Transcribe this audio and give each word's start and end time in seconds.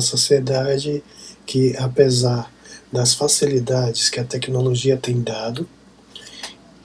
sociedade 0.00 1.02
que, 1.46 1.76
apesar 1.76 2.52
das 2.92 3.14
facilidades 3.14 4.08
que 4.08 4.20
a 4.20 4.24
tecnologia 4.24 4.96
tem 4.96 5.22
dado, 5.22 5.68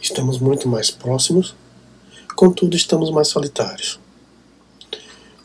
estamos 0.01 0.39
muito 0.39 0.67
mais 0.67 0.91
próximos, 0.91 1.55
contudo, 2.35 2.75
estamos 2.75 3.09
mais 3.11 3.27
solitários. 3.27 3.99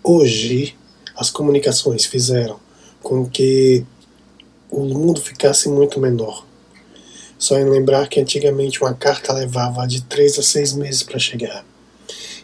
Hoje, 0.02 0.76
as 1.16 1.30
comunicações 1.30 2.04
fizeram 2.04 2.58
com 3.02 3.28
que 3.28 3.84
o 4.70 4.80
mundo 4.84 5.20
ficasse 5.20 5.68
muito 5.68 5.98
menor. 5.98 6.46
Só 7.38 7.58
em 7.58 7.64
lembrar 7.64 8.08
que 8.08 8.20
antigamente 8.20 8.82
uma 8.82 8.94
carta 8.94 9.32
levava 9.32 9.86
de 9.86 10.02
três 10.02 10.38
a 10.38 10.42
seis 10.42 10.72
meses 10.72 11.02
para 11.02 11.18
chegar 11.18 11.64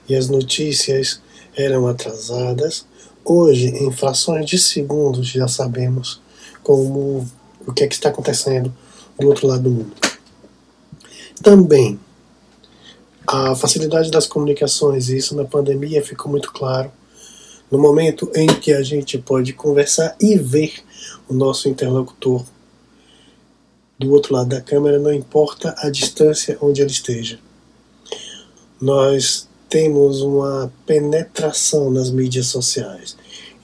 e 0.08 0.14
as 0.14 0.28
notícias 0.28 1.20
eram 1.54 1.86
atrasadas. 1.86 2.86
Hoje, 3.28 3.70
em 3.70 3.90
frações 3.90 4.46
de 4.46 4.56
segundos, 4.56 5.26
já 5.26 5.48
sabemos 5.48 6.20
como 6.62 7.28
o 7.66 7.72
que, 7.72 7.82
é 7.82 7.88
que 7.88 7.94
está 7.96 8.08
acontecendo 8.08 8.72
do 9.18 9.26
outro 9.26 9.48
lado 9.48 9.64
do 9.64 9.70
mundo. 9.70 9.92
Também 11.42 11.98
a 13.26 13.56
facilidade 13.56 14.12
das 14.12 14.28
comunicações, 14.28 15.08
e 15.08 15.16
isso 15.16 15.34
na 15.34 15.44
pandemia 15.44 16.04
ficou 16.04 16.30
muito 16.30 16.52
claro, 16.52 16.92
no 17.68 17.80
momento 17.80 18.30
em 18.32 18.46
que 18.46 18.72
a 18.72 18.80
gente 18.84 19.18
pode 19.18 19.52
conversar 19.52 20.14
e 20.20 20.38
ver 20.38 20.74
o 21.28 21.34
nosso 21.34 21.68
interlocutor 21.68 22.44
do 23.98 24.12
outro 24.12 24.34
lado 24.34 24.50
da 24.50 24.60
câmera, 24.60 25.00
não 25.00 25.12
importa 25.12 25.74
a 25.78 25.90
distância 25.90 26.56
onde 26.60 26.80
ele 26.80 26.92
esteja. 26.92 27.40
Nós 28.80 29.48
temos 29.68 30.22
uma 30.22 30.72
penetração 30.86 31.90
nas 31.90 32.10
mídias 32.10 32.46
sociais. 32.46 33.16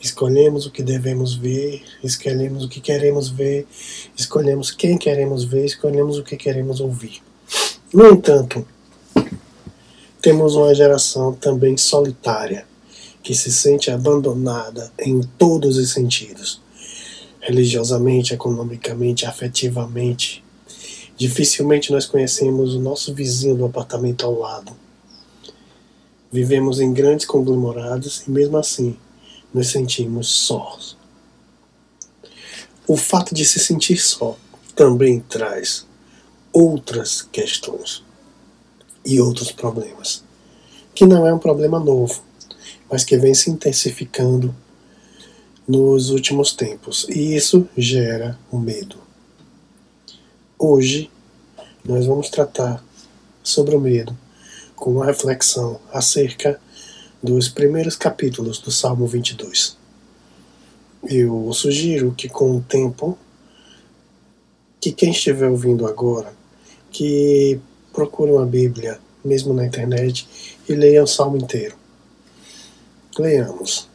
Escolhemos 0.03 0.67
o 0.67 0.71
que 0.71 0.83
devemos 0.83 1.35
ver, 1.35 1.83
escolhemos 2.03 2.65
o 2.65 2.69
que 2.69 2.81
queremos 2.81 3.29
ver, 3.29 3.67
escolhemos 4.17 4.71
quem 4.71 4.99
queremos 4.99 5.45
ver, 5.45 5.65
escolhemos 5.65 6.19
o 6.19 6.25
que 6.25 6.37
queremos 6.37 6.81
ouvir. 6.81 7.23
No 7.95 8.09
entanto, 8.09 8.67
temos 10.21 10.57
uma 10.57 10.75
geração 10.75 11.33
também 11.33 11.77
solitária, 11.77 12.67
que 13.23 13.35
se 13.35 13.53
sente 13.53 13.91
abandonada 13.91 14.93
em 14.99 15.21
todos 15.39 15.77
os 15.77 15.93
sentidos 15.93 16.61
religiosamente, 17.43 18.33
economicamente, 18.33 19.27
afetivamente. 19.27 20.43
Dificilmente 21.17 21.91
nós 21.93 22.07
conhecemos 22.07 22.75
o 22.75 22.81
nosso 22.81 23.13
vizinho 23.13 23.57
do 23.57 23.65
apartamento 23.65 24.25
ao 24.25 24.39
lado. 24.39 24.73
Vivemos 26.31 26.81
em 26.81 26.93
grandes 26.93 27.27
conglomerados 27.27 28.23
e, 28.27 28.31
mesmo 28.31 28.57
assim, 28.57 28.97
nos 29.53 29.69
sentimos 29.69 30.29
sós. 30.29 30.97
O 32.87 32.97
fato 32.97 33.35
de 33.35 33.45
se 33.45 33.59
sentir 33.59 33.99
só 33.99 34.37
também 34.75 35.21
traz 35.21 35.87
outras 36.53 37.23
questões 37.23 38.03
e 39.05 39.21
outros 39.21 39.53
problemas, 39.53 40.23
que 40.95 41.07
não 41.07 41.27
é 41.27 41.33
um 41.33 41.39
problema 41.39 41.79
novo, 41.79 42.23
mas 42.91 43.05
que 43.05 43.17
vem 43.17 43.35
se 43.35 43.51
intensificando 43.51 44.55
nos 45.67 46.11
últimos 46.11 46.53
tempos, 46.53 47.07
e 47.09 47.35
isso 47.35 47.69
gera 47.77 48.39
o 48.51 48.59
medo. 48.59 48.97
Hoje, 50.59 51.11
nós 51.85 52.07
vamos 52.07 52.29
tratar 52.29 52.85
sobre 53.43 53.75
o 53.75 53.81
medo 53.81 54.17
com 54.77 54.93
uma 54.93 55.07
reflexão 55.07 55.81
acerca 55.93 56.61
dos 57.23 57.49
primeiros 57.49 57.95
capítulos 57.95 58.59
do 58.59 58.73
Salmo 58.73 59.07
22. 59.07 59.77
Eu 61.05 61.53
sugiro 61.53 62.13
que 62.13 62.29
com 62.29 62.57
o 62.57 62.61
tempo, 62.61 63.17
que 64.81 64.91
quem 64.91 65.11
estiver 65.11 65.49
ouvindo 65.49 65.87
agora, 65.87 66.35
que 66.91 67.61
procure 67.93 68.33
uma 68.33 68.45
Bíblia, 68.45 68.99
mesmo 69.25 69.55
na 69.55 69.65
internet, 69.65 70.27
e 70.69 70.75
leia 70.75 71.05
o 71.05 71.07
Salmo 71.07 71.37
inteiro. 71.37 71.77
Leamos. 73.17 73.89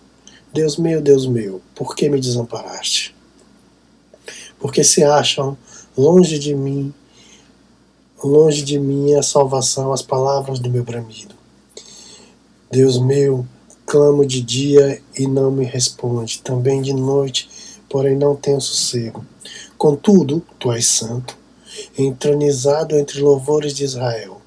Deus 0.53 0.78
meu, 0.78 1.01
Deus 1.01 1.28
meu, 1.28 1.62
por 1.75 1.96
que 1.96 2.09
me 2.09 2.22
desamparaste? 2.22 3.13
Porque 4.57 4.84
se 4.84 5.03
acham 5.03 5.57
longe 5.97 6.40
de 6.40 6.56
mim, 6.56 6.94
longe 8.24 8.63
de 8.63 8.80
mim 8.80 9.13
a 9.16 9.22
salvação, 9.22 9.91
as 9.91 10.01
palavras 10.01 10.59
do 10.59 10.69
meu 10.69 10.84
bramido. 10.84 11.37
Deus 12.69 13.00
meu, 13.00 13.45
clamo 13.85 14.25
de 14.25 14.41
dia 14.41 15.01
e 15.17 15.25
não 15.25 15.50
me 15.50 15.63
responde, 15.63 16.41
também 16.41 16.81
de 16.81 16.94
noite, 16.94 17.50
porém 17.89 18.16
não 18.17 18.35
tenho 18.35 18.59
sossego. 18.59 19.25
Contudo, 19.78 20.44
tu 20.59 20.72
és 20.72 20.85
santo, 20.85 21.38
entronizado 21.97 22.97
entre 22.97 23.22
louvores 23.22 23.73
de 23.73 23.85
Israel. 23.85 24.41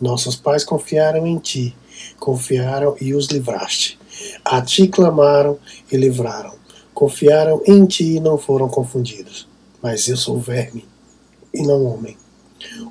Nossos 0.00 0.36
pais 0.36 0.64
confiaram 0.64 1.26
em 1.26 1.38
ti, 1.38 1.76
confiaram 2.18 2.96
e 2.98 3.14
os 3.14 3.26
livraste. 3.26 3.98
A 4.42 4.62
ti 4.62 4.88
clamaram 4.88 5.58
e 5.92 5.96
livraram. 5.98 6.54
Confiaram 6.94 7.62
em 7.66 7.84
ti 7.84 8.16
e 8.16 8.20
não 8.20 8.38
foram 8.38 8.68
confundidos. 8.68 9.46
Mas 9.82 10.08
eu 10.08 10.16
sou 10.16 10.38
verme 10.38 10.86
e 11.52 11.62
não 11.62 11.84
homem, 11.84 12.16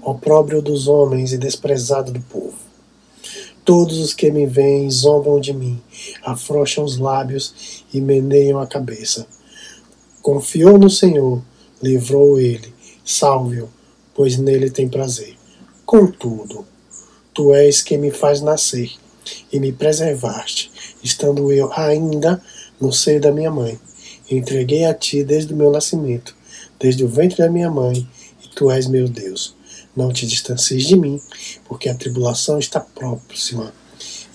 opróbrio 0.03 0.62
dos 0.62 0.88
homens 0.88 1.31
e 1.34 1.38
desprezado 1.38 2.12
do 2.12 2.19
povo. 2.19 2.69
Todos 3.69 4.00
os 4.00 4.16
que 4.16 4.31
me 4.31 4.47
veem 4.47 4.90
zombam 4.90 5.40
de 5.40 5.53
mim, 5.53 5.80
afrouxam 6.24 6.84
os 6.84 6.97
lábios 6.97 7.84
e 7.94 8.02
meneiam 8.02 8.59
a 8.59 8.66
cabeça. 8.66 9.28
Confiou 10.24 10.80
no 10.80 10.90
Senhor, 10.90 11.40
livrou 11.79 12.40
ele, 12.40 12.74
salve-o, 13.06 13.69
pois 14.16 14.38
nele 14.38 14.72
tem 14.72 14.90
prazer. 14.90 15.35
Contudo, 15.85 16.66
tu 17.31 17.53
és 17.53 17.84
quem 17.84 18.00
me 18.00 18.09
faz 18.09 18.41
nascer 18.41 18.91
e 19.53 19.59
me 19.59 19.72
preservaste, 19.72 20.72
estando 21.03 21.52
eu 21.52 21.72
ainda 21.72 22.41
no 22.81 22.91
seio 22.91 23.22
da 23.22 23.31
minha 23.31 23.52
mãe. 23.52 23.79
Entreguei 24.31 24.85
a 24.85 24.96
ti 24.96 25.24
desde 25.24 25.53
o 25.53 25.56
meu 25.56 25.69
nascimento, 25.69 26.35
desde 26.79 27.03
o 27.03 27.08
ventre 27.08 27.38
da 27.38 27.52
minha 27.52 27.69
mãe, 27.69 28.09
e 28.44 28.47
tu 28.47 28.72
és 28.72 28.88
meu 28.88 29.08
Deus. 29.08 29.59
Não 30.00 30.14
te 30.14 30.26
distancies 30.26 30.88
de 30.88 30.96
mim, 30.96 31.22
porque 31.66 31.90
a 31.90 31.94
tribulação 31.94 32.58
está 32.58 32.80
próxima, 32.80 33.74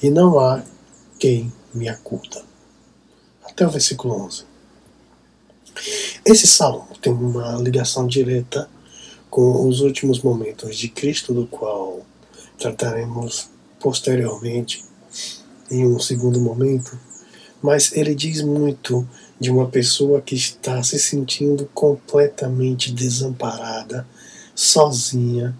e 0.03 0.11
não 0.11 0.39
há 0.39 0.63
quem 1.19 1.51
me 1.73 1.89
acuda. 1.89 2.45
Até 3.43 3.67
o 3.67 3.71
versículo 3.71 4.27
11. 4.27 4.45
Esse 6.23 6.47
salmo 6.47 6.89
tem 7.01 7.15
uma 7.15 7.57
ligação 7.63 8.07
direta 8.07 8.69
com 9.31 9.67
os 9.67 9.81
últimos 9.81 10.21
momentos 10.21 10.77
de 10.77 10.91
Cristo, 10.91 11.33
do 11.33 11.47
qual 11.47 12.05
trataremos 12.59 13.49
posteriormente 13.81 14.85
em 15.71 15.87
um 15.87 15.99
segundo 15.99 16.39
momento, 16.43 17.01
mas 17.63 17.91
ele 17.97 18.15
diz 18.15 18.43
muito 18.43 19.09
de 19.41 19.51
uma 19.51 19.67
pessoa 19.67 20.21
que 20.21 20.35
está 20.35 20.83
se 20.83 20.99
sentindo 20.99 21.71
completamente 21.73 22.93
desamparada, 22.93 24.07
sozinha 24.55 25.57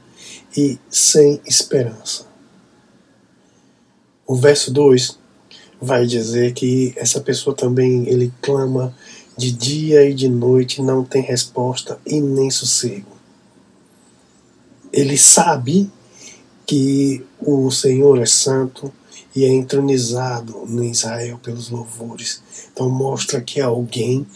e 0.57 0.79
sem 0.91 1.41
esperança. 1.45 2.27
O 4.27 4.35
verso 4.35 4.73
2 4.73 5.19
vai 5.81 6.07
dizer 6.07 6.55
que 6.55 6.95
essa 6.97 7.21
pessoa 7.21 7.55
também 7.55 8.09
ele 8.09 8.33
clama 8.41 8.95
de 9.37 9.51
dia 9.51 10.09
e 10.09 10.15
de 10.15 10.29
noite, 10.29 10.81
não 10.81 11.05
tem 11.05 11.23
resposta 11.23 11.99
e 12.07 12.21
nem 12.21 12.51
sossego. 12.51 13.13
Ele 14.93 15.19
sabe 15.19 15.91
que 16.65 17.25
o 17.41 17.71
Senhor 17.71 18.19
é 18.21 18.27
santo 18.27 18.93
e 19.35 19.45
é 19.45 19.49
entronizado 19.49 20.65
em 20.69 20.91
Israel 20.91 21.39
pelos 21.43 21.69
louvores. 21.69 22.43
Então 22.73 22.89
mostra 22.89 23.41
que 23.41 23.61
alguém 23.61 24.27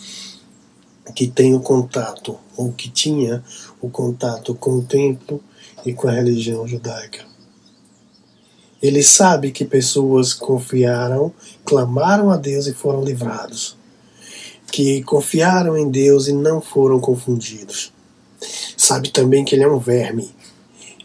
que 1.14 1.26
tem 1.26 1.54
o 1.54 1.60
contato, 1.60 2.36
ou 2.56 2.72
que 2.72 2.90
tinha 2.90 3.42
o 3.80 3.88
contato 3.88 4.54
com 4.54 4.72
o 4.72 4.82
templo 4.82 5.42
e 5.84 5.92
com 5.92 6.08
a 6.08 6.12
religião 6.12 6.66
judaica. 6.66 7.24
Ele 8.80 9.02
sabe 9.02 9.50
que 9.50 9.64
pessoas 9.64 10.32
confiaram, 10.32 11.32
clamaram 11.64 12.30
a 12.30 12.36
Deus 12.36 12.66
e 12.66 12.72
foram 12.72 13.02
livrados. 13.02 13.76
Que 14.70 15.02
confiaram 15.02 15.76
em 15.76 15.90
Deus 15.90 16.28
e 16.28 16.32
não 16.32 16.60
foram 16.60 17.00
confundidos. 17.00 17.92
Sabe 18.76 19.10
também 19.10 19.44
que 19.44 19.54
ele 19.54 19.64
é 19.64 19.68
um 19.68 19.78
verme, 19.78 20.30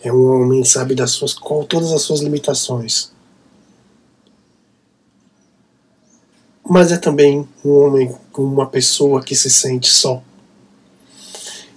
é 0.04 0.14
um 0.14 0.24
homem, 0.30 0.64
sabe 0.64 0.94
das 0.94 1.12
suas, 1.12 1.34
com 1.34 1.64
todas 1.64 1.92
as 1.92 2.02
suas 2.04 2.20
limitações. 2.20 3.12
Mas 6.64 6.92
é 6.92 6.98
também 6.98 7.48
um 7.66 7.72
homem, 7.72 8.16
uma 8.38 8.68
pessoa 8.68 9.24
que 9.24 9.36
se 9.36 9.50
sente 9.50 9.90
só. 9.90 10.22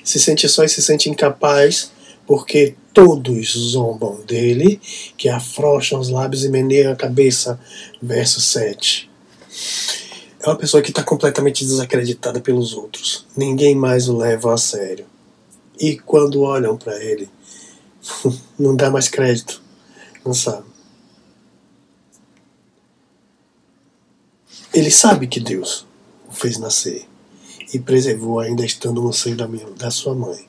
Se 0.07 0.21
sente 0.21 0.49
só 0.49 0.63
e 0.63 0.69
se 0.69 0.81
sente 0.81 1.11
incapaz, 1.11 1.91
porque 2.25 2.77
todos 2.95 3.55
zombam 3.73 4.21
dele, 4.25 4.81
que 5.17 5.29
afrouxam 5.29 5.99
os 5.99 6.09
lábios 6.11 6.45
e 6.45 6.49
meneiam 6.49 6.93
a 6.93 6.97
cabeça. 6.97 7.59
Verso 8.01 8.41
7. 8.41 9.11
é 10.41 10.47
uma 10.47 10.55
pessoa 10.55 10.81
que 10.81 10.91
está 10.91 11.03
completamente 11.03 11.65
desacreditada 11.65 12.41
pelos 12.41 12.73
outros. 12.73 13.27
Ninguém 13.37 13.75
mais 13.75 14.09
o 14.09 14.17
leva 14.17 14.55
a 14.55 14.57
sério. 14.57 15.07
E 15.77 15.99
quando 15.99 16.43
olham 16.43 16.77
para 16.77 17.03
ele, 17.03 17.29
não 18.57 18.77
dá 18.77 18.89
mais 18.89 19.09
crédito. 19.09 19.61
Não 20.25 20.33
sabe. 20.33 20.67
Ele 24.73 24.91
sabe 24.93 25.27
que 25.27 25.41
Deus 25.41 25.85
o 26.29 26.33
fez 26.33 26.59
nascer 26.59 27.09
e 27.73 27.79
preservou 27.79 28.41
ainda 28.41 28.65
estando 28.65 29.03
no 29.03 29.13
seio 29.13 29.37
da, 29.37 29.49
minha, 29.49 29.67
da 29.71 29.91
sua 29.91 30.15
mãe. 30.15 30.47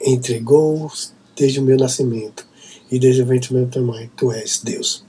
Entregou 0.00 0.90
desde 1.36 1.60
o 1.60 1.62
meu 1.62 1.76
nascimento 1.76 2.46
e 2.90 2.98
desde 2.98 3.22
o 3.22 3.26
ventre 3.26 3.50
do 3.50 3.56
meu 3.56 3.68
tamanho. 3.68 4.10
Tu 4.16 4.32
és 4.32 4.60
Deus. 4.62 5.04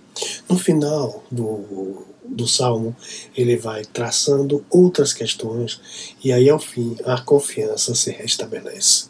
No 0.49 0.57
final 0.57 1.23
do, 1.31 2.05
do 2.25 2.47
salmo, 2.47 2.95
ele 3.35 3.55
vai 3.55 3.85
traçando 3.85 4.65
outras 4.69 5.13
questões 5.13 6.15
e 6.23 6.31
aí 6.31 6.49
ao 6.49 6.59
fim 6.59 6.95
a 7.05 7.19
confiança 7.21 7.95
se 7.95 8.11
restabelece. 8.11 9.07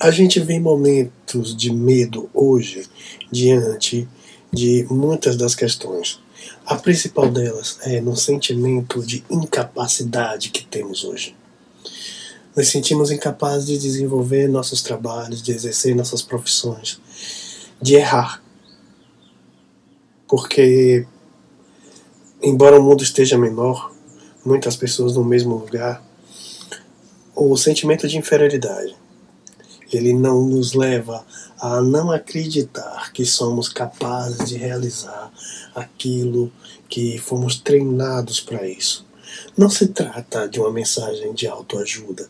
A 0.00 0.10
gente 0.10 0.40
vê 0.40 0.58
momentos 0.58 1.56
de 1.56 1.72
medo 1.72 2.28
hoje 2.34 2.86
diante 3.30 4.08
de 4.52 4.86
muitas 4.90 5.36
das 5.36 5.54
questões. 5.54 6.20
A 6.66 6.76
principal 6.76 7.30
delas 7.30 7.78
é 7.82 8.00
no 8.00 8.16
sentimento 8.16 9.04
de 9.04 9.24
incapacidade 9.30 10.50
que 10.50 10.64
temos 10.64 11.04
hoje. 11.04 11.36
Nos 12.56 12.68
sentimos 12.68 13.10
incapazes 13.10 13.66
de 13.66 13.78
desenvolver 13.78 14.48
nossos 14.48 14.82
trabalhos, 14.82 15.42
de 15.42 15.52
exercer 15.52 15.94
nossas 15.94 16.22
profissões, 16.22 17.00
de 17.82 17.96
errar. 17.96 18.42
Porque, 20.28 21.06
embora 22.42 22.78
o 22.78 22.82
mundo 22.82 23.02
esteja 23.02 23.36
menor, 23.36 23.92
muitas 24.44 24.76
pessoas 24.76 25.16
no 25.16 25.24
mesmo 25.24 25.56
lugar, 25.56 26.02
o 27.34 27.56
sentimento 27.56 28.06
de 28.08 28.16
inferioridade 28.16 28.96
ele 29.96 30.12
não 30.12 30.46
nos 30.46 30.72
leva 30.72 31.24
a 31.58 31.80
não 31.80 32.10
acreditar 32.10 33.12
que 33.12 33.24
somos 33.24 33.68
capazes 33.68 34.48
de 34.48 34.56
realizar 34.56 35.32
aquilo 35.74 36.52
que 36.88 37.18
fomos 37.18 37.56
treinados 37.58 38.40
para 38.40 38.66
isso. 38.68 39.06
Não 39.56 39.68
se 39.68 39.88
trata 39.88 40.48
de 40.48 40.60
uma 40.60 40.70
mensagem 40.70 41.32
de 41.34 41.46
autoajuda. 41.46 42.28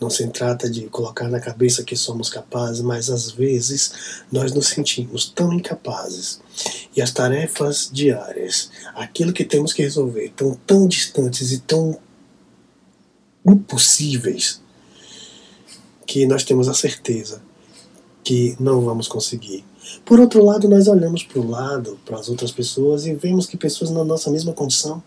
Não 0.00 0.10
se 0.10 0.26
trata 0.28 0.68
de 0.68 0.82
colocar 0.88 1.28
na 1.28 1.38
cabeça 1.38 1.84
que 1.84 1.94
somos 1.94 2.28
capazes, 2.28 2.80
mas 2.80 3.08
às 3.08 3.30
vezes 3.30 4.22
nós 4.32 4.52
nos 4.52 4.68
sentimos 4.68 5.28
tão 5.28 5.52
incapazes 5.52 6.40
e 6.96 7.00
as 7.00 7.12
tarefas 7.12 7.88
diárias, 7.92 8.70
aquilo 8.94 9.32
que 9.32 9.44
temos 9.44 9.72
que 9.72 9.82
resolver, 9.82 10.26
estão 10.26 10.58
tão 10.66 10.88
distantes 10.88 11.52
e 11.52 11.58
tão 11.58 11.98
impossíveis 13.46 14.60
que 16.10 16.26
nós 16.26 16.42
temos 16.42 16.68
a 16.68 16.74
certeza 16.74 17.40
que 18.24 18.56
não 18.58 18.80
vamos 18.80 19.06
conseguir. 19.06 19.64
Por 20.04 20.18
outro 20.18 20.44
lado, 20.44 20.68
nós 20.68 20.88
olhamos 20.88 21.22
para 21.22 21.38
o 21.38 21.48
lado, 21.48 22.00
para 22.04 22.18
as 22.18 22.28
outras 22.28 22.50
pessoas 22.50 23.06
e 23.06 23.14
vemos 23.14 23.46
que 23.46 23.56
pessoas 23.56 23.92
na 23.92 24.02
nossa 24.02 24.28
mesma 24.28 24.52
condição 24.52 25.00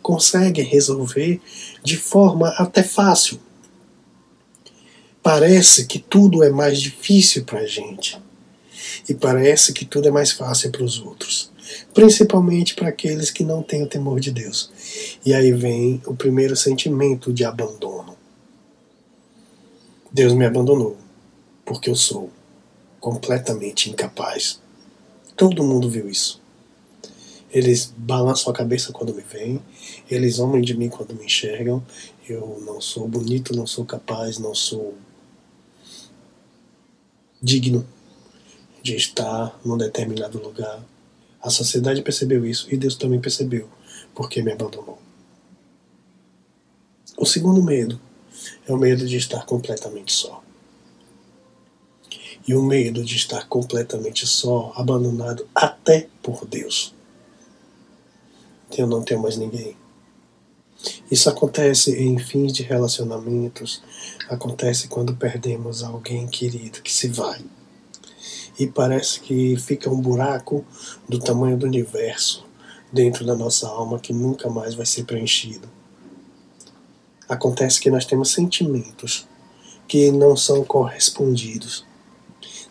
conseguem 0.00 0.64
resolver 0.64 1.40
de 1.82 1.96
forma 1.96 2.50
até 2.50 2.84
fácil. 2.84 3.40
Parece 5.20 5.86
que 5.86 5.98
tudo 5.98 6.44
é 6.44 6.50
mais 6.50 6.80
difícil 6.80 7.42
para 7.42 7.58
a 7.58 7.66
gente 7.66 8.16
e 9.08 9.14
parece 9.14 9.72
que 9.72 9.84
tudo 9.84 10.06
é 10.06 10.10
mais 10.12 10.30
fácil 10.30 10.70
para 10.70 10.84
os 10.84 11.00
outros, 11.00 11.50
principalmente 11.92 12.76
para 12.76 12.90
aqueles 12.90 13.32
que 13.32 13.42
não 13.42 13.60
têm 13.60 13.82
o 13.82 13.88
temor 13.88 14.20
de 14.20 14.30
Deus. 14.30 14.70
E 15.26 15.34
aí 15.34 15.50
vem 15.50 16.00
o 16.06 16.14
primeiro 16.14 16.54
sentimento 16.54 17.32
de 17.32 17.44
abandono. 17.44 17.97
Deus 20.10 20.32
me 20.32 20.46
abandonou, 20.46 20.96
porque 21.64 21.90
eu 21.90 21.94
sou 21.94 22.30
completamente 22.98 23.90
incapaz. 23.90 24.60
Todo 25.36 25.62
mundo 25.62 25.88
viu 25.88 26.08
isso. 26.08 26.40
Eles 27.50 27.92
balançam 27.96 28.50
a 28.50 28.56
cabeça 28.56 28.92
quando 28.92 29.14
me 29.14 29.22
veem, 29.22 29.60
eles 30.10 30.38
homem 30.38 30.62
de 30.62 30.76
mim 30.76 30.88
quando 30.88 31.14
me 31.14 31.24
enxergam. 31.24 31.84
Eu 32.28 32.62
não 32.64 32.80
sou 32.80 33.08
bonito, 33.08 33.54
não 33.54 33.66
sou 33.66 33.84
capaz, 33.84 34.38
não 34.38 34.54
sou 34.54 34.94
digno 37.40 37.86
de 38.82 38.96
estar 38.96 39.58
num 39.64 39.78
determinado 39.78 40.42
lugar. 40.42 40.82
A 41.40 41.50
sociedade 41.50 42.02
percebeu 42.02 42.44
isso 42.44 42.66
e 42.70 42.76
Deus 42.76 42.96
também 42.96 43.20
percebeu, 43.20 43.68
porque 44.14 44.42
me 44.42 44.52
abandonou. 44.52 44.98
O 47.16 47.24
segundo 47.24 47.62
medo 47.62 47.98
é 48.66 48.72
o 48.72 48.76
medo 48.76 49.06
de 49.06 49.16
estar 49.16 49.44
completamente 49.44 50.12
só. 50.12 50.42
E 52.46 52.54
o 52.54 52.62
medo 52.62 53.04
de 53.04 53.16
estar 53.16 53.46
completamente 53.46 54.26
só, 54.26 54.72
abandonado 54.74 55.46
até 55.54 56.08
por 56.22 56.46
Deus. 56.46 56.94
Eu 58.76 58.86
não 58.86 59.02
tenho 59.02 59.20
mais 59.20 59.36
ninguém. 59.36 59.76
Isso 61.10 61.28
acontece 61.28 61.92
em 62.00 62.18
fins 62.18 62.52
de 62.52 62.62
relacionamentos, 62.62 63.82
acontece 64.28 64.88
quando 64.88 65.16
perdemos 65.16 65.82
alguém 65.82 66.26
querido 66.26 66.82
que 66.82 66.92
se 66.92 67.08
vai. 67.08 67.44
E 68.58 68.66
parece 68.66 69.20
que 69.20 69.56
fica 69.56 69.90
um 69.90 70.00
buraco 70.00 70.64
do 71.08 71.18
tamanho 71.18 71.56
do 71.56 71.66
universo 71.66 72.46
dentro 72.92 73.24
da 73.24 73.34
nossa 73.34 73.68
alma 73.68 73.98
que 73.98 74.12
nunca 74.12 74.48
mais 74.48 74.74
vai 74.74 74.86
ser 74.86 75.04
preenchido. 75.04 75.68
Acontece 77.28 77.80
que 77.80 77.90
nós 77.90 78.04
temos 78.04 78.30
sentimentos 78.30 79.26
que 79.86 80.10
não 80.10 80.36
são 80.36 80.64
correspondidos. 80.64 81.84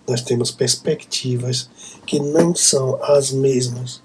Nós 0.08 0.22
temos 0.22 0.52
perspectivas 0.52 1.70
que 2.06 2.20
não 2.20 2.56
são 2.56 3.02
as 3.04 3.32
mesmas 3.32 4.02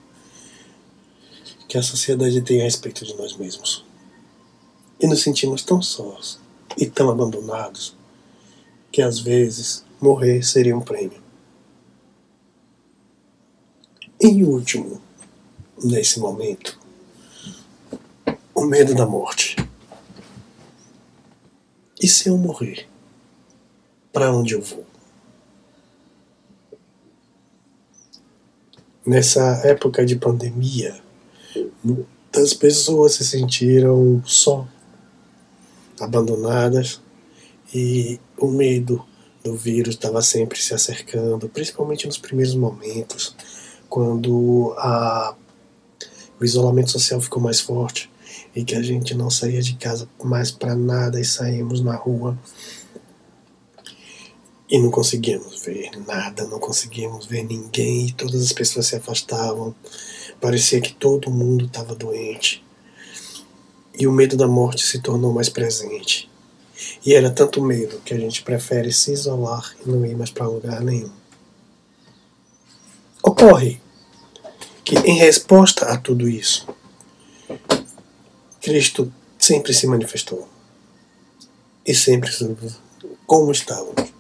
que 1.69 1.79
a 1.79 1.83
sociedade 1.83 2.43
tem 2.43 2.61
a 2.61 2.65
respeito 2.65 3.05
de 3.05 3.15
nós 3.15 3.37
mesmos. 3.37 3.85
E 5.01 5.07
nos 5.07 5.23
sentimos 5.23 5.63
tão 5.63 5.81
sós 5.81 6.39
e 6.77 6.87
tão 6.87 7.09
abandonados 7.09 7.97
que 8.91 9.01
às 9.01 9.19
vezes 9.19 9.85
morrer 10.01 10.43
seria 10.43 10.77
um 10.77 10.83
prêmio. 10.83 11.23
Em 14.21 14.45
último, 14.45 15.01
nesse 15.83 16.21
momento, 16.21 16.79
o 18.55 18.67
medo 18.67 18.95
da 18.95 19.07
morte. 19.07 19.57
E 22.03 22.09
se 22.09 22.29
eu 22.29 22.37
morrer? 22.37 22.89
Para 24.13 24.33
onde 24.33 24.55
eu 24.55 24.61
vou? 24.61 24.85
Nessa 29.07 29.63
época 29.65 30.05
de 30.05 30.17
pandemia, 30.17 31.01
muitas 31.83 32.55
pessoas 32.55 33.15
se 33.15 33.25
sentiram 33.25 34.21
só, 34.27 34.67
abandonadas, 36.01 37.01
e 37.73 38.19
o 38.37 38.49
medo 38.49 39.05
do 39.45 39.57
vírus 39.57 39.95
estava 39.95 40.21
sempre 40.23 40.61
se 40.61 40.75
acercando, 40.75 41.49
principalmente 41.49 42.07
nos 42.07 42.19
primeiros 42.19 42.55
momentos, 42.57 43.37
quando 43.89 44.75
a, 44.77 45.37
o 46.41 46.45
isolamento 46.45 46.91
social 46.91 47.21
ficou 47.21 47.41
mais 47.41 47.61
forte 47.61 48.12
e 48.55 48.65
que 48.65 48.75
a 48.75 48.83
gente 48.83 49.15
não 49.15 49.31
saía 49.31 49.63
de 49.63 49.75
casa 49.75 50.09
mais 50.23 50.51
para 50.51 50.75
nada 50.75 51.21
e 51.21 51.25
saímos 51.25 51.81
na 51.81 51.95
rua 51.95 52.39
e 54.73 54.79
não 54.79 54.91
conseguíamos 54.91 55.61
ver 55.61 55.91
nada, 56.07 56.47
não 56.47 56.59
conseguíamos 56.59 57.27
ver 57.27 57.43
ninguém, 57.43 58.07
e 58.07 58.13
todas 58.13 58.43
as 58.43 58.53
pessoas 58.53 58.87
se 58.87 58.97
afastavam. 58.97 59.75
Parecia 60.41 60.81
que 60.81 60.95
todo 60.95 61.31
mundo 61.31 61.67
estava 61.67 61.95
doente. 61.95 62.65
E 63.95 64.07
o 64.07 64.13
medo 64.13 64.35
da 64.35 64.49
morte 64.49 64.83
se 64.83 65.03
tornou 65.03 65.31
mais 65.31 65.51
presente. 65.51 66.31
E 67.05 67.13
era 67.13 67.31
tanto 67.31 67.63
medo 67.63 68.01
que 68.03 68.15
a 68.15 68.19
gente 68.19 68.43
prefere 68.43 68.91
se 68.91 69.13
isolar 69.13 69.75
e 69.85 69.91
não 69.91 70.07
ir 70.07 70.17
mais 70.17 70.31
para 70.31 70.49
lugar 70.49 70.81
nenhum. 70.81 71.13
Ocorre 73.23 73.79
que, 74.83 74.97
em 75.01 75.19
resposta 75.19 75.85
a 75.85 75.99
tudo 75.99 76.27
isso, 76.27 76.67
Cristo 78.63 79.13
sempre 79.37 79.75
se 79.75 79.89
manifestou. 79.89 80.49
E 81.85 81.93
sempre 81.93 82.31
como 83.27 83.51
estávamos. 83.51 84.13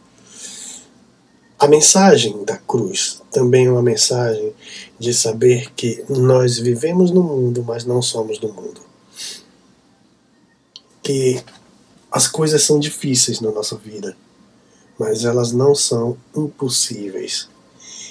A 1.56 1.68
mensagem 1.68 2.44
da 2.44 2.56
cruz 2.56 3.22
também 3.30 3.66
é 3.66 3.70
uma 3.70 3.84
mensagem 3.84 4.52
de 4.99 5.14
saber 5.14 5.70
que 5.75 6.04
nós 6.08 6.58
vivemos 6.58 7.12
no 7.12 7.22
mundo, 7.22 7.62
mas 7.62 7.84
não 7.84 8.02
somos 8.02 8.38
do 8.38 8.52
mundo. 8.52 8.80
Que 11.00 11.40
as 12.11 12.26
coisas 12.26 12.64
são 12.64 12.80
difíceis 12.80 13.40
na 13.40 13.52
nossa 13.52 13.76
vida, 13.76 14.16
mas 14.99 15.25
elas 15.25 15.52
não 15.52 15.72
são 15.72 16.18
impossíveis. 16.37 17.49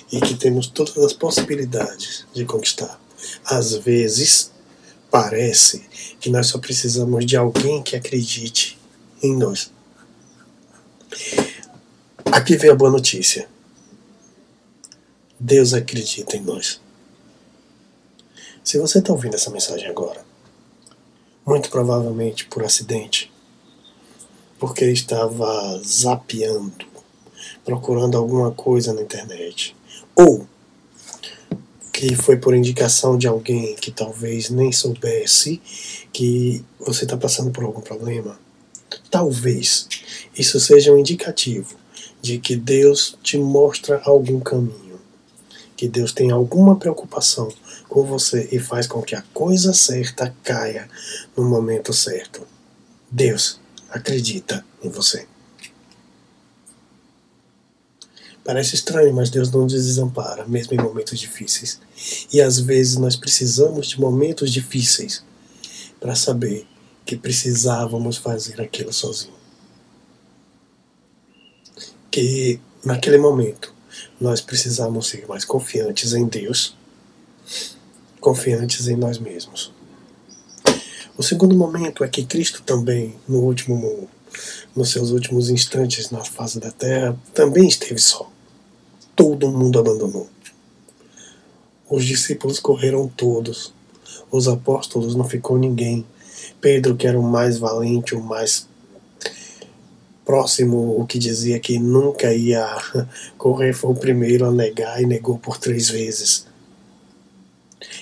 E 0.09 0.21
que 0.21 0.35
temos 0.35 0.67
todas 0.67 0.97
as 0.97 1.11
possibilidades 1.11 2.25
de 2.33 2.45
conquistar. 2.45 2.99
Às 3.43 3.75
vezes, 3.75 4.51
Parece 5.11 5.83
que 6.21 6.29
nós 6.29 6.47
só 6.47 6.57
precisamos 6.57 7.25
de 7.25 7.35
alguém 7.35 7.83
que 7.83 7.97
acredite 7.97 8.79
em 9.21 9.35
nós. 9.35 9.69
Aqui 12.31 12.55
vem 12.55 12.71
a 12.71 12.75
boa 12.75 12.89
notícia. 12.89 13.49
Deus 15.37 15.73
acredita 15.73 16.37
em 16.37 16.41
nós. 16.41 16.79
Se 18.63 18.77
você 18.77 18.99
está 18.99 19.11
ouvindo 19.11 19.35
essa 19.35 19.49
mensagem 19.49 19.89
agora, 19.89 20.23
muito 21.45 21.69
provavelmente 21.69 22.45
por 22.45 22.63
acidente, 22.63 23.29
porque 24.57 24.85
estava 24.85 25.81
zapeando, 25.83 26.85
procurando 27.65 28.17
alguma 28.17 28.51
coisa 28.51 28.93
na 28.93 29.01
internet, 29.01 29.75
ou 30.15 30.47
que 32.01 32.15
foi 32.15 32.35
por 32.35 32.55
indicação 32.55 33.15
de 33.15 33.27
alguém 33.27 33.75
que 33.75 33.91
talvez 33.91 34.49
nem 34.49 34.71
soubesse 34.71 35.61
que 36.11 36.65
você 36.79 37.03
está 37.03 37.15
passando 37.15 37.51
por 37.51 37.63
algum 37.63 37.79
problema, 37.79 38.39
talvez 39.11 39.87
isso 40.35 40.59
seja 40.59 40.91
um 40.91 40.97
indicativo 40.97 41.75
de 42.19 42.39
que 42.39 42.55
Deus 42.55 43.15
te 43.21 43.37
mostra 43.37 44.01
algum 44.03 44.39
caminho, 44.39 44.99
que 45.77 45.87
Deus 45.87 46.11
tem 46.11 46.31
alguma 46.31 46.75
preocupação 46.75 47.53
com 47.87 48.03
você 48.03 48.49
e 48.51 48.57
faz 48.57 48.87
com 48.87 49.03
que 49.03 49.13
a 49.13 49.21
coisa 49.31 49.71
certa 49.71 50.35
caia 50.41 50.89
no 51.37 51.43
momento 51.43 51.93
certo. 51.93 52.47
Deus 53.11 53.59
acredita 53.91 54.65
em 54.81 54.89
você. 54.89 55.27
Parece 58.43 58.73
estranho, 58.73 59.13
mas 59.13 59.29
Deus 59.29 59.51
não 59.51 59.67
desampara, 59.67 60.47
mesmo 60.47 60.73
em 60.73 60.81
momentos 60.81 61.19
difíceis. 61.19 61.79
E 62.31 62.41
às 62.41 62.59
vezes 62.59 62.97
nós 62.97 63.15
precisamos 63.15 63.87
de 63.87 63.99
momentos 63.99 64.51
difíceis 64.51 65.23
para 65.99 66.15
saber 66.15 66.65
que 67.05 67.15
precisávamos 67.15 68.17
fazer 68.17 68.61
aquilo 68.61 68.91
sozinho. 68.91 69.33
Que 72.09 72.59
naquele 72.83 73.17
momento 73.17 73.73
nós 74.19 74.41
precisamos 74.41 75.07
ser 75.07 75.27
mais 75.27 75.45
confiantes 75.45 76.13
em 76.13 76.25
Deus, 76.27 76.75
confiantes 78.19 78.87
em 78.87 78.95
nós 78.95 79.17
mesmos. 79.17 79.71
O 81.17 81.23
segundo 81.23 81.55
momento 81.55 82.03
é 82.03 82.07
que 82.07 82.25
Cristo 82.25 82.63
também, 82.63 83.15
no 83.27 83.39
último 83.39 84.09
nos 84.75 84.91
seus 84.91 85.11
últimos 85.11 85.49
instantes 85.49 86.09
na 86.09 86.23
face 86.23 86.59
da 86.59 86.71
terra, 86.71 87.17
também 87.33 87.67
esteve 87.67 87.99
só. 87.99 88.31
Todo 89.15 89.51
mundo 89.51 89.79
abandonou. 89.79 90.29
Os 91.91 92.05
discípulos 92.05 92.57
correram 92.57 93.05
todos. 93.09 93.73
Os 94.31 94.47
apóstolos 94.47 95.13
não 95.13 95.27
ficou 95.27 95.57
ninguém. 95.57 96.05
Pedro, 96.61 96.95
que 96.95 97.05
era 97.05 97.19
o 97.19 97.21
mais 97.21 97.57
valente, 97.57 98.15
o 98.15 98.21
mais 98.21 98.65
próximo, 100.23 100.97
o 100.97 101.05
que 101.05 101.19
dizia 101.19 101.59
que 101.59 101.77
nunca 101.77 102.33
ia 102.33 102.65
correr, 103.37 103.73
foi 103.73 103.91
o 103.91 103.95
primeiro 103.95 104.45
a 104.45 104.51
negar 104.53 105.01
e 105.01 105.05
negou 105.05 105.37
por 105.37 105.57
três 105.57 105.89
vezes. 105.89 106.47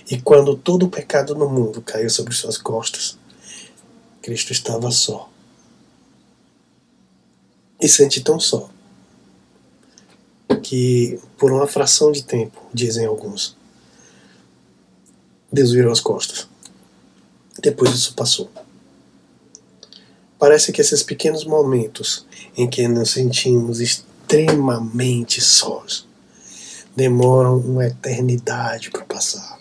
E 0.08 0.22
quando 0.22 0.55
todo 0.55 0.86
o 0.86 0.89
pecado 0.89 1.34
no 1.34 1.50
mundo 1.50 1.81
caiu 1.81 2.12
sobre 2.12 2.36
suas 2.36 2.60
costas, 2.60 3.17
Cristo 4.22 4.51
estava 4.51 4.91
só 4.91 5.27
e 7.81 7.89
sente 7.89 8.22
tão 8.22 8.39
só 8.39 8.69
que, 10.62 11.19
por 11.39 11.51
uma 11.51 11.65
fração 11.65 12.12
de 12.12 12.24
tempo, 12.24 12.62
dizem 12.72 13.08
alguns, 13.08 13.58
Deus 15.51 15.72
virou 15.72 15.91
as 15.91 16.00
costas. 16.00 16.48
Depois 17.62 17.91
isso 17.91 18.13
passou. 18.13 18.50
Parece 20.38 20.72
que 20.72 20.79
esses 20.79 21.03
pequenos 21.03 21.44
momentos 21.44 22.25
em 22.56 22.70
que 22.70 22.88
nos 22.88 23.12
sentimos 23.12 23.82
extremamente 23.82 25.41
sós 25.41 26.08
demoram 26.96 27.58
uma 27.58 27.86
eternidade 27.86 28.91
para 28.91 29.03
passar. 29.03 29.60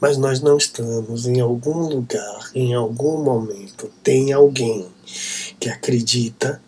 Mas 0.00 0.16
nós 0.16 0.40
não 0.40 0.56
estamos 0.56 1.26
em 1.26 1.40
algum 1.40 1.86
lugar, 1.86 2.50
em 2.54 2.74
algum 2.74 3.22
momento, 3.22 3.90
tem 4.02 4.32
alguém 4.32 4.88
que 5.58 5.68
acredita 5.68 6.60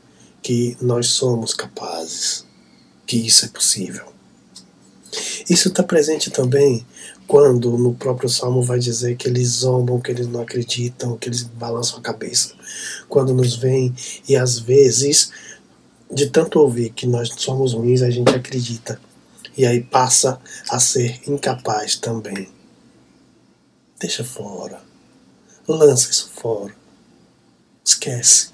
que 0.42 0.76
nós 0.80 1.06
somos 1.08 1.54
capazes, 1.54 2.44
que 3.06 3.16
isso 3.16 3.46
é 3.46 3.48
possível. 3.48 4.12
Isso 5.48 5.68
está 5.68 5.82
presente 5.82 6.30
também 6.30 6.86
quando 7.26 7.76
no 7.76 7.94
próprio 7.94 8.28
Salmo 8.28 8.62
vai 8.62 8.78
dizer 8.78 9.16
que 9.16 9.28
eles 9.28 9.48
zombam, 9.48 10.00
que 10.00 10.10
eles 10.10 10.26
não 10.28 10.42
acreditam, 10.42 11.16
que 11.16 11.28
eles 11.28 11.42
balançam 11.42 11.98
a 11.98 12.02
cabeça. 12.02 12.54
Quando 13.08 13.34
nos 13.34 13.56
vem 13.56 13.94
e 14.28 14.36
às 14.36 14.58
vezes, 14.58 15.30
de 16.10 16.26
tanto 16.26 16.58
ouvir 16.58 16.90
que 16.90 17.06
nós 17.06 17.30
somos 17.36 17.72
ruins, 17.72 18.02
a 18.02 18.10
gente 18.10 18.34
acredita. 18.34 19.00
E 19.56 19.66
aí 19.66 19.82
passa 19.82 20.40
a 20.68 20.78
ser 20.78 21.20
incapaz 21.26 21.96
também. 21.96 22.48
Deixa 23.98 24.24
fora. 24.24 24.80
Lança 25.68 26.10
isso 26.10 26.30
fora. 26.34 26.74
Esquece. 27.84 28.50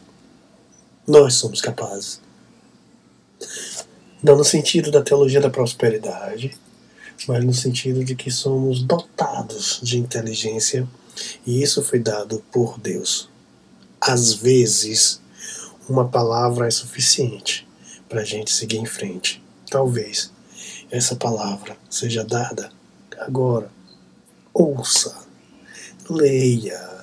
Nós 1.06 1.34
somos 1.34 1.60
capazes. 1.60 2.20
No 4.22 4.44
sentido 4.44 4.90
da 4.90 5.02
teologia 5.02 5.40
da 5.40 5.48
prosperidade, 5.48 6.56
mas 7.26 7.44
no 7.44 7.52
sentido 7.52 8.04
de 8.04 8.14
que 8.14 8.30
somos 8.30 8.82
dotados 8.82 9.80
de 9.82 9.98
inteligência 9.98 10.88
e 11.46 11.62
isso 11.62 11.82
foi 11.82 11.98
dado 11.98 12.44
por 12.52 12.78
Deus. 12.78 13.28
Às 14.00 14.34
vezes, 14.34 15.20
uma 15.88 16.08
palavra 16.08 16.68
é 16.68 16.70
suficiente 16.70 17.66
para 18.08 18.20
a 18.20 18.24
gente 18.24 18.50
seguir 18.50 18.78
em 18.78 18.86
frente. 18.86 19.42
Talvez 19.68 20.30
essa 20.90 21.16
palavra 21.16 21.76
seja 21.90 22.24
dada 22.24 22.70
agora. 23.18 23.70
Ouça, 24.54 25.14
leia, 26.08 26.98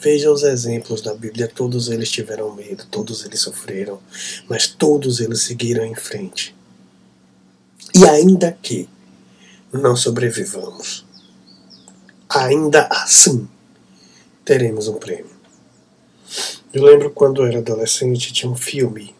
Veja 0.00 0.32
os 0.32 0.42
exemplos 0.42 1.00
da 1.02 1.14
Bíblia, 1.14 1.46
todos 1.46 1.88
eles 1.88 2.10
tiveram 2.10 2.54
medo, 2.54 2.86
todos 2.90 3.24
eles 3.24 3.40
sofreram, 3.40 4.00
mas 4.48 4.66
todos 4.66 5.20
eles 5.20 5.42
seguiram 5.42 5.84
em 5.84 5.94
frente. 5.94 6.54
E 7.94 8.04
ainda 8.04 8.56
que 8.62 8.88
não 9.72 9.94
sobrevivamos, 9.94 11.04
ainda 12.28 12.88
assim 12.90 13.48
teremos 14.44 14.88
um 14.88 14.94
prêmio. 14.94 15.30
Eu 16.72 16.84
lembro 16.84 17.10
quando 17.10 17.42
eu 17.42 17.46
era 17.46 17.58
adolescente, 17.58 18.32
tinha 18.32 18.50
um 18.50 18.56
filme, 18.56 19.14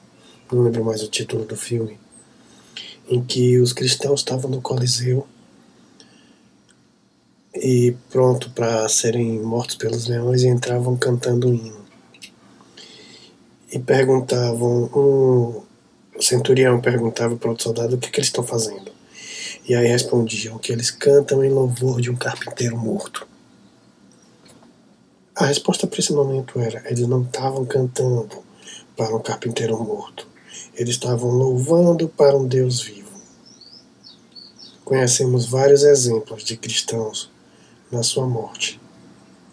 não 0.50 0.62
lembro 0.62 0.84
mais 0.84 1.02
o 1.02 1.08
título 1.08 1.44
do 1.44 1.56
filme, 1.56 1.98
em 3.08 3.22
que 3.22 3.58
os 3.58 3.72
cristãos 3.72 4.20
estavam 4.20 4.50
no 4.50 4.60
Coliseu 4.60 5.26
e 7.54 7.96
pronto 8.08 8.50
para 8.50 8.88
serem 8.88 9.40
mortos 9.40 9.74
pelos 9.74 10.06
leões 10.06 10.42
e 10.42 10.48
entravam 10.48 10.96
cantando 10.96 11.48
um 11.48 11.54
hino. 11.54 11.80
E 13.72 13.78
perguntavam, 13.78 14.90
um 14.94 16.20
centurião 16.20 16.80
perguntava 16.80 17.36
para 17.36 17.50
o 17.50 17.60
soldado 17.60 17.96
o 17.96 17.98
que, 17.98 18.10
que 18.10 18.18
eles 18.18 18.28
estão 18.28 18.44
fazendo. 18.44 18.89
E 19.68 19.74
aí 19.74 19.86
respondiam 19.86 20.58
que 20.58 20.72
eles 20.72 20.90
cantam 20.90 21.44
em 21.44 21.50
louvor 21.50 22.00
de 22.00 22.10
um 22.10 22.16
carpinteiro 22.16 22.76
morto. 22.76 23.26
A 25.34 25.46
resposta 25.46 25.86
para 25.86 26.00
esse 26.00 26.12
momento 26.12 26.58
era: 26.58 26.82
eles 26.90 27.06
não 27.06 27.22
estavam 27.22 27.64
cantando 27.64 28.28
para 28.96 29.14
um 29.14 29.22
carpinteiro 29.22 29.78
morto, 29.82 30.26
eles 30.74 30.96
estavam 30.96 31.30
louvando 31.30 32.08
para 32.08 32.36
um 32.36 32.46
Deus 32.46 32.80
vivo. 32.82 33.10
Conhecemos 34.84 35.46
vários 35.46 35.84
exemplos 35.84 36.42
de 36.42 36.56
cristãos 36.56 37.30
na 37.90 38.02
sua 38.02 38.26
morte. 38.26 38.80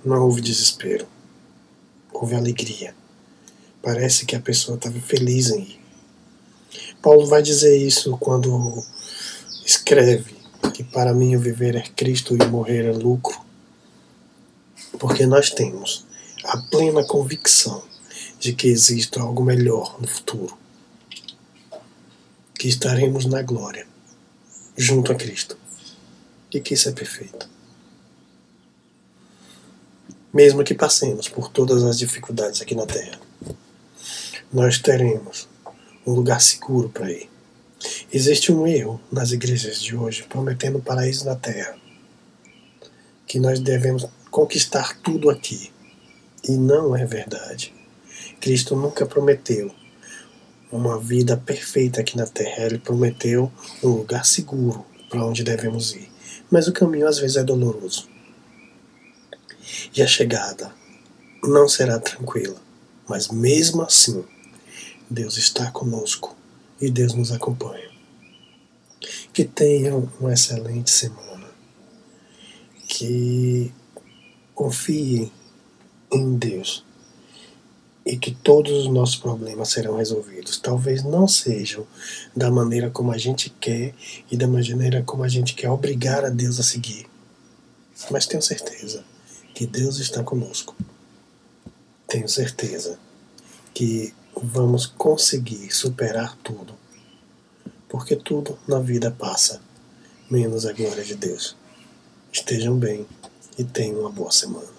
Não 0.04 0.24
houve 0.24 0.42
desespero, 0.42 1.08
houve 2.12 2.36
alegria. 2.36 2.96
Parece 3.82 4.26
que 4.26 4.36
a 4.36 4.42
pessoa 4.42 4.76
estava 4.76 5.00
feliz 5.00 5.52
em 5.52 5.62
ir. 5.62 5.80
Paulo 7.02 7.28
vai 7.28 7.42
dizer 7.42 7.78
isso 7.78 8.18
quando 8.18 8.84
escreve 9.68 10.34
que 10.74 10.84
para 10.84 11.14
mim 11.14 11.36
o 11.36 11.40
viver 11.40 11.76
é 11.76 11.82
Cristo 11.82 12.36
e 12.36 12.46
morrer 12.48 12.86
é 12.86 12.92
lucro, 12.92 13.38
porque 14.98 15.26
nós 15.26 15.50
temos 15.50 16.06
a 16.46 16.58
plena 16.58 17.04
convicção 17.04 17.84
de 18.40 18.54
que 18.54 18.68
existe 18.68 19.20
algo 19.20 19.44
melhor 19.44 20.00
no 20.00 20.08
futuro, 20.08 20.58
que 22.58 22.68
estaremos 22.68 23.26
na 23.26 23.42
glória 23.42 23.86
junto 24.78 25.12
a 25.12 25.16
Cristo 25.16 25.58
e 26.54 26.62
que 26.62 26.74
isso 26.74 26.88
é 26.88 26.92
perfeito 26.94 27.58
mesmo 30.38 30.64
que 30.64 30.76
passemos 30.76 31.28
por 31.28 31.50
todas 31.50 31.84
as 31.84 31.98
dificuldades 31.98 32.62
aqui 32.62 32.76
na 32.76 32.86
Terra. 32.86 33.20
Nós 34.54 34.78
teremos 34.78 35.48
um 36.06 36.14
lugar 36.14 36.40
seguro 36.42 36.90
para 36.90 37.12
ir. 37.12 37.28
Existe 38.12 38.52
um 38.52 38.66
erro 38.66 39.00
nas 39.12 39.32
igrejas 39.32 39.82
de 39.82 39.96
hoje 39.96 40.24
prometendo 40.24 40.80
paraíso 40.80 41.26
na 41.26 41.36
Terra, 41.36 41.76
que 43.26 43.40
nós 43.40 43.60
devemos 43.60 44.08
conquistar 44.32 44.98
tudo 45.02 45.30
aqui. 45.30 45.72
E 46.48 46.52
não 46.52 46.96
é 46.96 47.06
verdade. 47.06 47.74
Cristo 48.40 48.76
nunca 48.76 49.06
prometeu 49.06 49.74
uma 50.72 51.00
vida 51.00 51.36
perfeita 51.36 52.02
aqui 52.02 52.16
na 52.16 52.26
terra. 52.26 52.66
Ele 52.66 52.78
prometeu 52.78 53.52
um 53.84 53.90
lugar 53.90 54.26
seguro 54.26 54.86
para 55.10 55.26
onde 55.26 55.44
devemos 55.44 55.94
ir. 55.94 56.10
Mas 56.50 56.68
o 56.68 56.74
caminho 56.74 57.08
às 57.08 57.20
vezes 57.20 57.36
é 57.36 57.44
doloroso. 57.44 58.08
E 59.96 60.02
a 60.02 60.08
chegada 60.08 60.72
não 61.44 61.68
será 61.68 62.00
tranquila. 62.00 62.62
Mas 63.08 63.28
mesmo 63.30 63.82
assim, 63.82 64.24
Deus 65.10 65.38
está 65.38 65.72
conosco 65.72 66.37
e 66.80 66.90
Deus 66.90 67.14
nos 67.14 67.32
acompanha. 67.32 67.90
Que 69.34 69.44
tenham 69.44 70.12
uma 70.20 70.34
excelente 70.34 70.90
semana. 70.90 71.48
Que 72.88 73.72
confiem 74.54 75.32
em 76.12 76.36
Deus 76.38 76.86
e 78.08 78.16
que 78.16 78.32
todos 78.32 78.72
os 78.72 78.88
nossos 78.88 79.18
problemas 79.18 79.68
serão 79.68 79.98
resolvidos. 79.98 80.58
Talvez 80.58 81.04
não 81.04 81.28
sejam 81.28 81.86
da 82.34 82.50
maneira 82.50 82.90
como 82.90 83.12
a 83.12 83.18
gente 83.18 83.50
quer 83.60 83.94
e 84.32 84.38
da 84.38 84.48
maneira 84.48 85.04
como 85.04 85.24
a 85.24 85.28
gente 85.28 85.54
quer 85.54 85.70
obrigar 85.70 86.24
a 86.24 86.30
Deus 86.30 86.58
a 86.58 86.64
seguir. 86.64 87.06
Mas 88.10 88.26
tenho 88.26 88.42
certeza 88.42 89.04
que 89.54 89.68
Deus 89.68 90.00
está 90.00 90.24
conosco. 90.24 90.74
Tenho 92.08 92.30
certeza 92.30 92.98
que 93.74 94.14
vamos 94.44 94.86
conseguir 94.86 95.72
superar 95.72 96.36
tudo. 96.44 96.74
Porque 97.90 98.16
tudo 98.16 98.58
na 98.68 98.80
vida 98.80 99.12
passa, 99.12 99.62
menos 100.30 100.66
a 100.66 100.74
glória 100.74 101.04
de 101.04 101.16
Deus. 101.16 101.56
Estejam 102.32 102.78
bem 102.78 103.06
e 103.58 103.64
tenham 103.64 104.02
uma 104.02 104.10
boa 104.10 104.32
semana. 104.32 104.78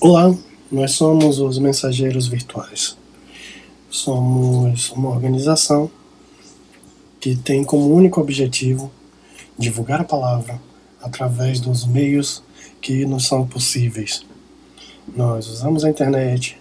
Olá, 0.00 0.34
nós 0.72 0.92
somos 0.92 1.38
os 1.38 1.58
Mensageiros 1.58 2.26
Virtuais. 2.26 2.96
Somos 3.90 4.92
uma 4.92 5.10
organização 5.10 5.90
que 7.18 7.34
tem 7.34 7.64
como 7.64 7.92
único 7.92 8.20
objetivo 8.20 8.88
divulgar 9.58 10.00
a 10.00 10.04
palavra 10.04 10.62
através 11.02 11.58
dos 11.58 11.84
meios 11.84 12.40
que 12.80 13.04
nos 13.04 13.26
são 13.26 13.44
possíveis. 13.44 14.24
Nós 15.12 15.48
usamos 15.48 15.84
a 15.84 15.90
internet, 15.90 16.56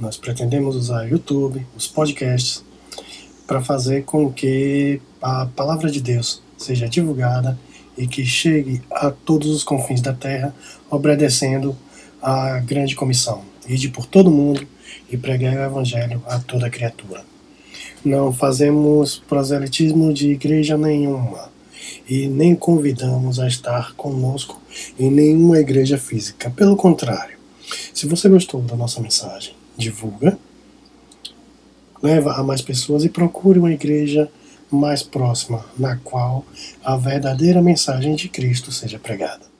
nós 0.00 0.16
pretendemos 0.16 0.74
usar 0.74 1.04
YouTube, 1.04 1.66
os 1.76 1.86
podcasts, 1.86 2.64
para 3.46 3.60
fazer 3.60 4.04
com 4.04 4.32
que 4.32 5.02
a 5.20 5.44
palavra 5.54 5.90
de 5.90 6.00
Deus 6.00 6.42
seja 6.56 6.88
divulgada 6.88 7.58
e 7.94 8.06
que 8.06 8.24
chegue 8.24 8.80
a 8.90 9.10
todos 9.10 9.50
os 9.50 9.62
confins 9.62 10.00
da 10.00 10.14
terra, 10.14 10.54
obedecendo 10.90 11.76
a 12.22 12.58
grande 12.60 12.96
comissão: 12.96 13.42
ide 13.68 13.90
por 13.90 14.06
todo 14.06 14.30
mundo 14.30 14.66
e 15.10 15.16
pregai 15.16 15.56
o 15.56 15.64
evangelho 15.64 16.22
a 16.26 16.38
toda 16.38 16.70
criatura. 16.70 17.24
Não 18.04 18.32
fazemos 18.32 19.22
proselitismo 19.28 20.12
de 20.12 20.30
igreja 20.30 20.76
nenhuma 20.76 21.52
e 22.08 22.28
nem 22.28 22.54
convidamos 22.54 23.40
a 23.40 23.46
estar 23.46 23.94
conosco 23.94 24.60
em 24.98 25.10
nenhuma 25.10 25.58
igreja 25.58 25.98
física. 25.98 26.50
Pelo 26.50 26.76
contrário, 26.76 27.36
se 27.92 28.06
você 28.06 28.28
gostou 28.28 28.60
da 28.60 28.76
nossa 28.76 29.00
mensagem, 29.00 29.54
divulga, 29.76 30.38
leva 32.02 32.34
a 32.34 32.42
mais 32.42 32.60
pessoas 32.60 33.04
e 33.04 33.08
procure 33.08 33.58
uma 33.58 33.72
igreja 33.72 34.30
mais 34.70 35.02
próxima 35.02 35.64
na 35.78 35.96
qual 35.96 36.44
a 36.84 36.96
verdadeira 36.96 37.62
mensagem 37.62 38.14
de 38.14 38.28
Cristo 38.28 38.72
seja 38.72 38.98
pregada. 38.98 39.53